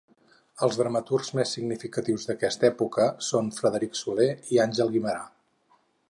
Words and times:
Els 0.67 0.77
dramaturgs 0.77 1.27
més 1.39 1.51
significatius 1.57 2.25
d'aquesta 2.29 2.67
etapa 2.73 3.05
són 3.27 3.51
Frederic 3.59 3.99
Soler 3.99 4.31
i 4.55 4.59
Àngel 4.65 4.91
Guimerà. 4.97 5.21